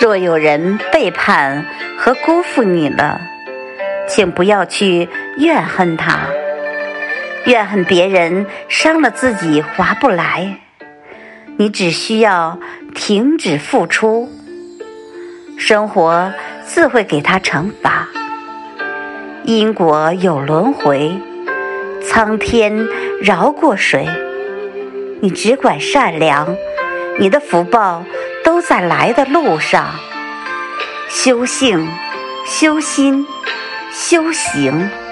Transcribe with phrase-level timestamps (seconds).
[0.00, 1.64] 若有人背叛
[1.96, 3.20] 和辜负你了，
[4.08, 5.08] 请不要去
[5.38, 6.20] 怨恨他。
[7.46, 10.58] 怨恨别人伤了自己划不来，
[11.56, 12.58] 你只需要
[12.94, 14.28] 停止付出，
[15.58, 16.32] 生活
[16.64, 18.08] 自会给他惩罚。
[19.44, 21.16] 因果有轮回，
[22.02, 22.86] 苍天
[23.22, 24.08] 饶过谁？
[25.20, 26.56] 你只管善良，
[27.18, 28.04] 你的福报
[28.44, 29.94] 都在来的路上。
[31.08, 31.88] 修性、
[32.46, 33.26] 修心、
[33.90, 35.03] 修行。